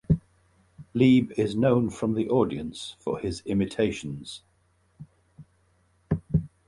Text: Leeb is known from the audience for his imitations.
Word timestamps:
Leeb 0.95 1.29
is 1.37 1.55
known 1.55 1.91
from 1.91 2.15
the 2.15 2.27
audience 2.27 2.95
for 2.97 3.19
his 3.19 3.41
imitations. 3.45 4.41